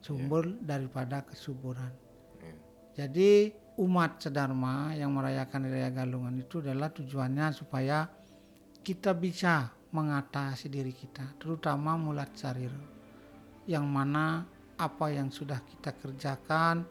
simbol 0.00 0.56
daripada 0.64 1.22
kesuburan. 1.24 1.92
Ya. 2.40 2.54
Jadi 3.04 3.52
umat 3.80 4.20
sedharma 4.20 4.92
yang 4.96 5.12
merayakan 5.14 5.68
Raya 5.68 5.92
Galungan 5.92 6.36
itu 6.40 6.60
adalah 6.60 6.92
tujuannya 6.92 7.46
supaya 7.52 8.08
kita 8.80 9.12
bisa 9.12 9.68
mengatasi 9.92 10.72
diri 10.72 10.92
kita, 10.92 11.36
terutama 11.36 11.96
mulat 12.00 12.32
sarir. 12.36 12.72
Yang 13.68 13.86
mana 13.86 14.44
apa 14.80 15.12
yang 15.12 15.28
sudah 15.28 15.60
kita 15.60 15.92
kerjakan 16.00 16.88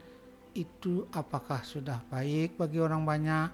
itu 0.54 1.06
apakah 1.10 1.62
sudah 1.66 2.02
baik 2.10 2.54
bagi 2.58 2.78
orang 2.78 3.02
banyak, 3.02 3.48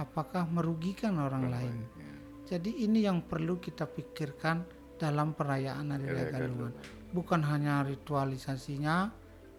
apakah 0.00 0.48
merugikan 0.48 1.20
orang 1.20 1.52
lain. 1.52 1.76
Ya. 1.96 2.12
Jadi 2.56 2.84
ini 2.84 3.04
yang 3.04 3.24
perlu 3.24 3.56
kita 3.60 3.88
pikirkan 3.88 4.64
dalam 5.00 5.32
perayaan 5.32 5.92
Hari 5.92 6.06
Raya 6.08 6.28
Galungan. 6.32 7.01
Bukan 7.12 7.44
hanya 7.44 7.84
ritualisasinya, 7.84 9.12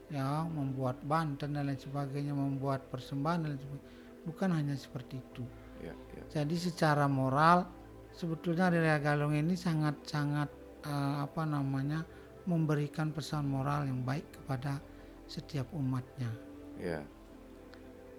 ya 0.10 0.46
membuat 0.50 1.02
banten 1.06 1.54
dan 1.54 1.70
lain 1.70 1.78
sebagainya, 1.78 2.34
membuat 2.34 2.90
persembahan 2.90 3.46
dan 3.46 3.50
lain 3.54 3.62
sebagainya. 3.62 3.92
Bukan 4.24 4.50
hanya 4.50 4.76
seperti 4.78 5.22
itu. 5.22 5.44
Ya. 5.84 5.94
Ya. 6.16 6.24
Jadi 6.42 6.56
secara 6.58 7.06
moral 7.06 7.68
sebetulnya 8.14 8.70
Hari 8.70 8.80
Raya 8.80 9.00
Galungan 9.02 9.44
ini 9.50 9.58
sangat-sangat 9.58 10.50
eh, 10.86 11.16
apa 11.22 11.44
namanya 11.44 12.06
memberikan 12.46 13.10
pesan 13.10 13.50
moral 13.50 13.88
yang 13.88 14.04
baik 14.04 14.26
kepada 14.42 14.80
setiap 15.28 15.68
umatnya. 15.74 16.32
Ya. 16.78 17.02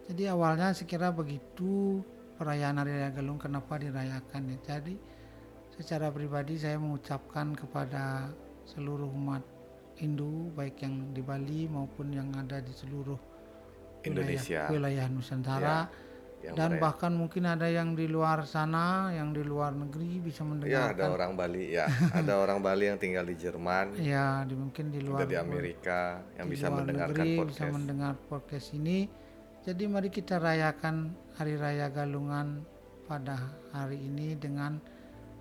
Jadi 0.05 0.29
awalnya 0.29 0.76
sekira 0.76 1.09
begitu 1.09 2.05
perayaan 2.37 2.76
Hari 2.76 2.93
Raya 2.93 3.11
Galung 3.14 3.41
kenapa 3.41 3.81
dirayakan 3.81 4.53
ya. 4.53 4.59
Jadi 4.76 4.95
secara 5.75 6.12
pribadi 6.12 6.61
saya 6.61 6.76
mengucapkan 6.76 7.57
kepada 7.57 8.29
seluruh 8.64 9.09
umat 9.09 9.42
Hindu 9.94 10.50
baik 10.50 10.80
yang 10.80 11.12
di 11.12 11.21
Bali 11.21 11.64
maupun 11.66 12.11
yang 12.11 12.33
ada 12.33 12.59
di 12.59 12.73
seluruh 12.73 13.16
Indonesia. 14.02 14.68
wilayah, 14.68 14.71
wilayah 14.71 15.06
Nusantara 15.09 15.78
Yang 16.40 16.56
dan 16.56 16.71
mereka- 16.71 16.85
bahkan 16.85 17.12
mungkin 17.14 17.42
ada 17.47 17.64
yang 17.66 17.94
di 17.94 18.04
luar 18.04 18.44
sana, 18.44 19.09
yang 19.11 19.33
di 19.33 19.40
luar 19.40 19.73
negeri 19.73 20.21
bisa 20.21 20.44
Ya, 20.44 20.44
ada 20.44 20.52
mendengarkan. 20.92 21.09
orang 21.11 21.33
Bali 21.35 21.64
ya. 21.73 21.87
ada 22.21 22.33
orang 22.37 22.61
Bali 22.61 22.85
yang 22.85 22.99
tinggal 22.99 23.25
di 23.25 23.33
Jerman, 23.35 23.97
Ya, 23.97 24.44
di 24.44 24.52
mungkin 24.52 24.92
di 24.92 25.00
luar 25.00 25.25
di 25.25 25.40
Amerika 25.40 26.21
yang 26.37 26.44
di 26.44 26.52
bisa 26.52 26.68
luar 26.68 26.76
mendengarkan 26.85 27.16
negeri, 27.16 27.33
podcast. 27.35 27.49
bisa 27.56 27.64
mendengar 27.73 28.12
podcast 28.28 28.66
ini. 28.73 28.99
Jadi 29.64 29.83
mari 29.88 30.09
kita 30.09 30.37
rayakan 30.37 30.97
Hari 31.33 31.54
Raya 31.56 31.88
Galungan 31.88 32.61
pada 33.04 33.40
hari 33.73 33.97
ini 33.99 34.37
dengan 34.37 34.76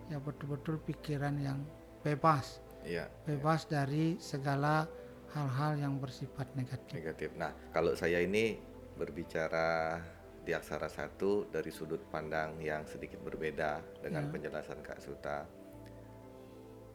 ya 0.08 0.24
betul-betul 0.24 0.80
pikiran 0.80 1.36
yang 1.36 1.60
bebas, 2.00 2.64
Iya, 2.84 3.08
bebas 3.24 3.66
dari 3.66 4.20
segala 4.20 4.86
hal-hal 5.32 5.80
yang 5.80 5.98
bersifat 5.98 6.52
negatif. 6.54 6.94
negatif. 6.94 7.30
Nah, 7.34 7.52
kalau 7.72 7.96
saya 7.96 8.20
ini 8.20 8.60
berbicara 8.94 9.98
di 10.44 10.52
aksara 10.52 10.92
satu 10.92 11.48
dari 11.48 11.72
sudut 11.72 12.04
pandang 12.12 12.60
yang 12.60 12.84
sedikit 12.84 13.24
berbeda 13.24 13.80
dengan 14.04 14.28
Ya. 14.28 14.32
penjelasan 14.32 14.84
Kak 14.84 15.00
Suta. 15.00 15.48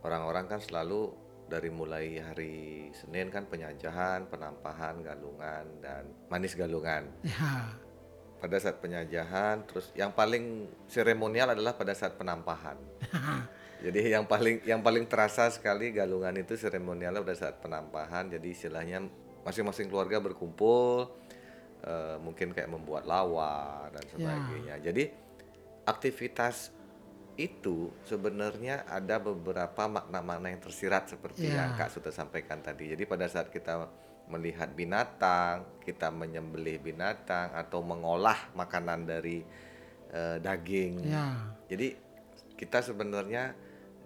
Orang-orang 0.04 0.46
kan 0.46 0.60
selalu 0.62 1.10
dari 1.48 1.72
mulai 1.72 2.20
hari 2.20 2.56
Senin 2.92 3.32
kan 3.32 3.48
penyajahan, 3.48 4.28
penampahan, 4.28 5.00
galungan 5.00 5.64
dan 5.80 6.04
manis 6.28 6.52
galungan. 6.54 7.08
Ya, 7.24 7.72
Pada 8.38 8.54
saat 8.62 8.78
penyajahan, 8.78 9.66
terus 9.66 9.90
yang 9.98 10.14
paling 10.14 10.70
seremonial 10.86 11.58
adalah 11.58 11.74
pada 11.74 11.90
saat 11.90 12.14
penampahan. 12.14 12.78
Jadi 13.78 14.10
yang 14.10 14.26
paling 14.26 14.66
yang 14.66 14.82
paling 14.82 15.06
terasa 15.06 15.46
sekali 15.54 15.94
galungan 15.94 16.34
itu 16.34 16.58
seremonialnya 16.58 17.22
pada 17.22 17.38
saat 17.38 17.62
penampahan. 17.62 18.26
Jadi 18.26 18.50
istilahnya 18.50 19.06
masing-masing 19.46 19.86
keluarga 19.86 20.18
berkumpul, 20.18 21.14
eh, 21.86 22.18
mungkin 22.18 22.50
kayak 22.50 22.66
membuat 22.66 23.06
lawa 23.06 23.86
dan 23.94 24.02
sebagainya. 24.10 24.82
Jadi 24.82 25.04
aktivitas 25.86 26.74
itu 27.38 27.94
sebenarnya 28.02 28.82
ada 28.90 29.22
beberapa 29.22 29.86
makna-makna 29.86 30.50
yang 30.50 30.58
tersirat 30.58 31.06
seperti 31.06 31.46
Ya. 31.46 31.70
yang 31.70 31.78
Kak 31.78 31.94
Suta 31.94 32.10
sampaikan 32.10 32.58
tadi. 32.58 32.90
Jadi 32.90 33.06
pada 33.06 33.30
saat 33.30 33.46
kita 33.46 33.86
melihat 34.26 34.74
binatang, 34.74 35.78
kita 35.86 36.10
menyembelih 36.10 36.82
binatang 36.82 37.54
atau 37.54 37.78
mengolah 37.80 38.50
makanan 38.58 39.06
dari 39.06 39.46
eh, 40.10 40.40
daging. 40.42 41.04
ya, 41.04 41.52
Jadi 41.70 41.92
kita 42.58 42.82
sebenarnya 42.82 43.52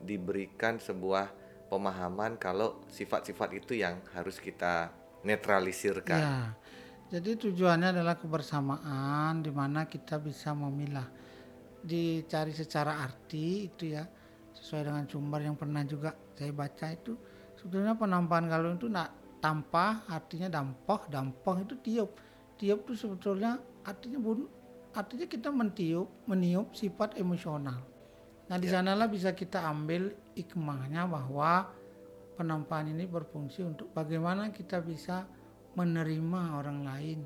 diberikan 0.02 0.76
sebuah 0.82 1.30
pemahaman 1.73 2.37
kalau 2.37 2.85
sifat-sifat 2.90 3.49
itu 3.56 3.78
yang 3.78 4.02
harus 4.12 4.37
kita 4.37 4.92
netralisirkan. 5.25 6.18
ya. 6.18 6.38
Jadi 7.12 7.37
tujuannya 7.49 7.92
adalah 7.92 8.16
kebersamaan 8.16 9.44
di 9.44 9.52
mana 9.52 9.85
kita 9.85 10.16
bisa 10.21 10.56
memilah. 10.56 11.09
Dicari 11.82 12.54
secara 12.54 13.04
arti 13.04 13.68
itu 13.68 13.92
ya 13.92 14.06
sesuai 14.52 14.87
dengan 14.87 15.04
sumber 15.11 15.40
yang 15.42 15.56
pernah 15.59 15.82
juga 15.82 16.14
saya 16.37 16.52
baca 16.54 16.87
itu 16.92 17.18
sebetulnya 17.59 17.99
penampahan 17.99 18.47
galung 18.47 18.76
itu 18.78 18.87
nak 18.87 19.11
tanpa 19.42 20.06
artinya 20.06 20.47
dampoh 20.47 21.02
dampoh 21.11 21.59
itu 21.59 21.75
tiup 21.82 22.11
tiup 22.61 22.87
itu 22.87 22.94
sebetulnya 22.94 23.59
artinya 23.82 24.23
bun 24.23 24.47
artinya 24.94 25.26
kita 25.26 25.50
mentiup 25.50 26.06
meniup 26.30 26.71
sifat 26.76 27.18
emosional 27.18 27.82
nah 28.52 28.61
di 28.61 28.68
sanalah 28.68 29.09
bisa 29.09 29.32
kita 29.32 29.64
ambil 29.64 30.12
hikmahnya 30.37 31.09
bahwa 31.09 31.73
penampahan 32.37 32.92
ini 32.92 33.09
berfungsi 33.09 33.64
untuk 33.64 33.88
bagaimana 33.97 34.52
kita 34.52 34.85
bisa 34.85 35.25
menerima 35.73 36.61
orang 36.61 36.85
lain 36.85 37.25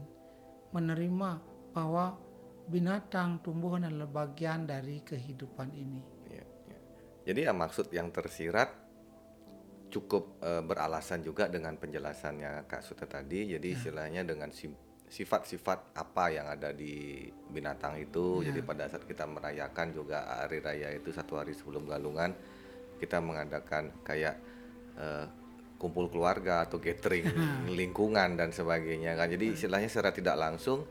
menerima 0.71 1.30
bahwa 1.75 2.14
binatang 2.71 3.42
tumbuhan 3.42 3.90
adalah 3.90 4.06
bagian 4.06 4.71
dari 4.71 5.02
kehidupan 5.02 5.75
ini 5.75 6.02
Ya, 6.30 6.47
ya. 6.71 6.78
Jadi 7.26 7.40
ya 7.42 7.50
maksud 7.50 7.90
yang 7.90 8.14
tersirat 8.14 8.71
cukup 9.90 10.38
eh, 10.46 10.62
beralasan 10.62 11.27
juga 11.27 11.50
dengan 11.50 11.74
penjelasannya 11.74 12.70
Kak 12.70 12.83
Suta 12.87 13.07
tadi. 13.07 13.50
Jadi 13.50 13.66
istilahnya 13.74 14.22
dengan 14.27 14.50
sim- 14.55 14.79
sifat-sifat 15.07 15.95
apa 15.95 16.25
yang 16.35 16.47
ada 16.51 16.75
di 16.75 17.27
binatang 17.51 17.97
itu. 18.03 18.42
Jadi 18.42 18.61
pada 18.62 18.90
saat 18.90 19.07
kita 19.07 19.25
merayakan 19.25 19.95
juga 19.95 20.42
hari 20.42 20.59
raya 20.59 20.90
itu 20.95 21.14
satu 21.14 21.38
hari 21.38 21.55
sebelum 21.55 21.87
galungan 21.87 22.35
kita 22.97 23.21
mengadakan 23.23 23.92
kayak 24.03 24.35
eh, 24.99 25.25
kumpul 25.77 26.09
keluarga 26.09 26.64
atau 26.64 26.81
gathering 26.81 27.29
lingkungan 27.79 28.35
dan 28.35 28.51
sebagainya 28.51 29.14
kan. 29.14 29.31
Jadi 29.31 29.55
istilahnya 29.55 29.88
secara 29.88 30.11
tidak 30.11 30.37
langsung 30.37 30.85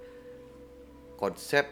konsep 1.18 1.66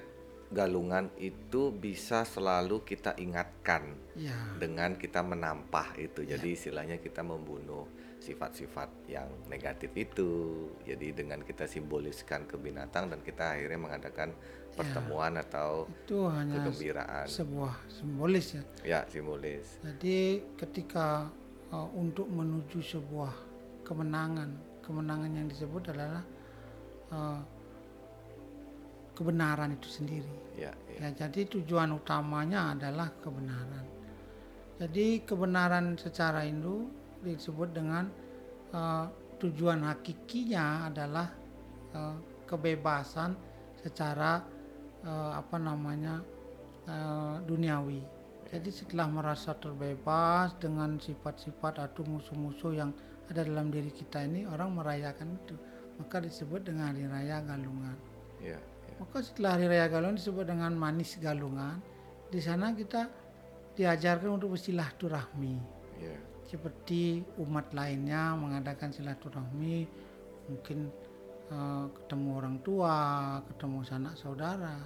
galungan 0.54 1.10
itu 1.18 1.74
bisa 1.74 2.22
selalu 2.30 2.86
kita 2.86 3.18
ingatkan 3.18 3.98
ya 4.14 4.36
dengan 4.62 5.00
kita 5.00 5.26
menampah 5.26 5.98
itu. 5.98 6.22
Jadi 6.26 6.54
istilahnya 6.54 7.02
kita 7.02 7.26
membunuh 7.26 7.90
sifat-sifat 8.24 9.12
yang 9.12 9.28
negatif 9.52 9.92
itu. 10.00 10.32
Jadi 10.88 11.12
dengan 11.12 11.44
kita 11.44 11.68
simboliskan 11.68 12.48
ke 12.48 12.56
binatang 12.56 13.12
dan 13.12 13.20
kita 13.20 13.60
akhirnya 13.60 13.80
mengadakan 13.84 14.32
pertemuan 14.74 15.38
atau 15.38 15.86
itu 15.86 16.18
hanya 16.32 16.64
kegembiraan. 16.66 17.28
sebuah 17.30 17.74
simbolis 17.92 18.58
ya 18.58 18.64
Ya, 18.82 19.00
simbolis. 19.12 19.78
Jadi 19.84 20.42
ketika 20.58 21.28
uh, 21.70 21.90
untuk 21.94 22.26
menuju 22.32 22.80
sebuah 22.82 23.34
kemenangan, 23.86 24.50
kemenangan 24.82 25.30
yang 25.36 25.48
disebut 25.52 25.94
adalah 25.94 26.24
uh, 27.12 27.42
kebenaran 29.14 29.78
itu 29.78 29.90
sendiri. 29.92 30.36
Ya, 30.58 30.74
ya. 30.90 31.06
Ya, 31.06 31.10
jadi 31.28 31.46
tujuan 31.60 31.94
utamanya 31.94 32.74
adalah 32.74 33.14
kebenaran. 33.22 33.86
Jadi 34.82 35.22
kebenaran 35.22 36.02
secara 36.02 36.50
Hindu 36.50 36.90
disebut 37.24 37.72
dengan 37.72 38.12
uh, 38.76 39.08
tujuan 39.40 39.84
hakikinya 39.88 40.92
adalah 40.92 41.28
uh, 41.96 42.16
kebebasan 42.48 43.36
secara 43.80 44.44
uh, 45.04 45.32
apa 45.40 45.58
namanya 45.60 46.24
uh, 46.88 47.40
duniawi. 47.44 48.04
Jadi 48.54 48.70
setelah 48.70 49.10
merasa 49.10 49.58
terbebas 49.58 50.54
dengan 50.62 51.02
sifat-sifat 51.02 51.82
atau 51.82 52.06
musuh-musuh 52.06 52.78
yang 52.78 52.94
ada 53.26 53.42
dalam 53.42 53.74
diri 53.74 53.90
kita 53.90 54.22
ini, 54.30 54.46
orang 54.46 54.78
merayakan 54.78 55.42
itu. 55.42 55.58
Maka 55.98 56.22
disebut 56.22 56.62
dengan 56.62 56.94
hari 56.94 57.10
raya 57.10 57.42
galungan. 57.42 57.98
Ya, 58.38 58.62
ya. 58.62 58.94
Maka 59.02 59.26
setelah 59.26 59.58
hari 59.58 59.66
raya 59.74 59.90
galungan 59.90 60.22
disebut 60.22 60.46
dengan 60.46 60.72
manis 60.78 61.18
galungan. 61.18 61.82
Di 62.30 62.38
sana 62.42 62.78
kita 62.78 63.10
diajarkan 63.74 64.38
untuk 64.38 64.54
bersilaturahmi. 64.54 65.56
Ya. 65.98 66.18
Seperti 66.54 67.26
umat 67.42 67.74
lainnya 67.74 68.38
mengadakan 68.38 68.94
silaturahmi, 68.94 69.90
mungkin 70.54 70.94
eh, 71.50 71.86
ketemu 71.98 72.30
orang 72.38 72.58
tua, 72.62 72.98
ketemu 73.50 73.82
sanak 73.82 74.14
saudara. 74.14 74.78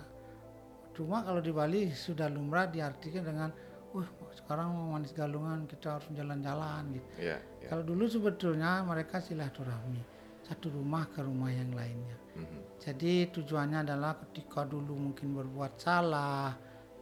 Cuma 0.95 1.27
kalau 1.27 1.43
di 1.43 1.51
Bali 1.51 1.91
sudah 1.91 2.31
lumrah 2.31 2.71
diartikan 2.71 3.27
dengan, 3.27 3.51
wah 3.91 4.07
sekarang 4.31 4.71
mau 4.71 4.95
manis 4.95 5.11
galungan 5.11 5.67
kita 5.67 5.99
harus 5.99 6.07
jalan-jalan 6.15 6.95
gitu. 6.95 7.07
Ya, 7.19 7.37
ya. 7.59 7.67
Kalau 7.67 7.83
dulu 7.83 8.07
sebetulnya 8.07 8.87
mereka 8.87 9.19
silaturahmi 9.19 10.15
satu 10.47 10.71
rumah 10.71 11.03
ke 11.11 11.19
rumah 11.19 11.51
yang 11.51 11.75
lainnya. 11.75 12.15
Mhm. 12.39 12.79
Jadi 12.79 13.27
tujuannya 13.35 13.83
adalah 13.83 14.15
ketika 14.23 14.63
dulu 14.63 14.95
mungkin 14.95 15.35
berbuat 15.35 15.75
salah, 15.75 16.55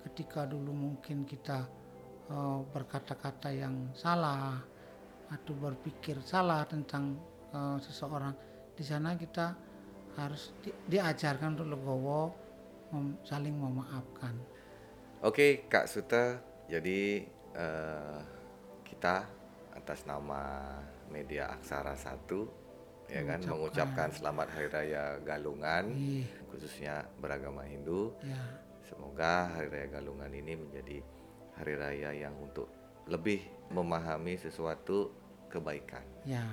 ketika 0.09 0.49
dulu 0.49 0.73
mungkin 0.73 1.29
kita 1.29 1.69
eh, 2.27 2.59
berkata-kata 2.69 3.49
yang 3.49 3.91
salah 3.91 4.57
atau 5.25 5.53
berpikir 5.53 6.21
salah 6.21 6.65
tentang 6.65 7.17
eh, 7.51 7.77
seseorang, 7.79 8.33
di 8.73 8.83
sana 8.83 9.15
kita 9.15 9.55
harus 10.15 10.53
di- 10.61 10.75
diajarkan 10.87 11.59
untuk 11.59 11.67
legowo 11.69 12.21
mem- 12.91 13.19
saling 13.21 13.53
memaafkan. 13.53 14.35
Oke, 15.21 15.65
Kak 15.65 15.85
Suta. 15.85 16.39
Jadi 16.65 17.21
eh, 17.53 18.19
kita 18.83 19.25
atas 19.75 20.05
nama 20.05 20.73
media 21.11 21.51
Aksara 21.51 21.93
Satu, 21.93 22.49
ya 23.05 23.21
kan, 23.21 23.37
mengucapkan 23.43 24.09
selamat 24.09 24.49
Hari 24.49 24.67
Raya 24.67 25.03
Galungan, 25.21 25.93
Ih, 25.93 26.25
khususnya 26.49 27.05
beragama 27.21 27.61
Hindu. 27.63 28.17
ya, 28.25 28.39
Semoga 28.81 29.49
Hari 29.53 29.69
Raya 29.69 29.87
Galungan 29.93 30.31
ini 30.31 30.57
menjadi 30.57 30.97
hari 31.55 31.75
raya 31.79 32.11
yang 32.11 32.35
untuk 32.39 32.67
lebih 33.07 33.43
memahami 33.71 34.37
sesuatu 34.37 35.11
kebaikan. 35.49 36.03
ya 36.25 36.43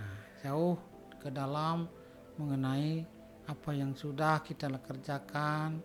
jauh 0.44 0.76
ke 1.18 1.30
dalam 1.30 1.88
mengenai 2.36 3.06
apa 3.46 3.70
yang 3.74 3.92
sudah 3.94 4.40
kita 4.42 4.70
kerjakan, 4.80 5.82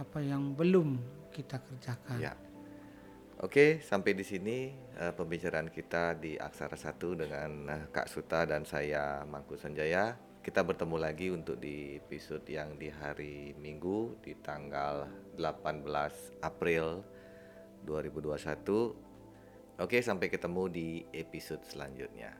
apa 0.00 0.18
yang 0.20 0.56
belum 0.56 0.98
kita 1.30 1.60
kerjakan. 1.60 2.18
Ya. 2.20 2.34
Oke, 3.42 3.82
sampai 3.82 4.14
di 4.14 4.24
sini 4.24 4.72
eh, 4.96 5.12
pembicaraan 5.12 5.68
kita 5.68 6.16
di 6.16 6.38
Aksara 6.38 6.78
Satu 6.78 7.18
dengan 7.18 7.50
eh, 7.66 7.82
Kak 7.90 8.06
Suta 8.08 8.46
dan 8.46 8.62
saya 8.64 9.26
Mangku 9.26 9.58
Sanjaya. 9.58 10.16
Kita 10.44 10.60
bertemu 10.60 10.96
lagi 11.00 11.32
untuk 11.32 11.56
di 11.56 11.96
episode 11.96 12.44
yang 12.46 12.76
di 12.76 12.92
hari 12.92 13.56
Minggu 13.56 14.20
di 14.20 14.36
tanggal 14.44 15.08
18 15.40 16.44
April 16.44 17.00
2021. 17.84 19.84
Oke, 19.84 20.00
sampai 20.00 20.32
ketemu 20.32 20.72
di 20.72 20.88
episode 21.12 21.60
selanjutnya. 21.68 22.32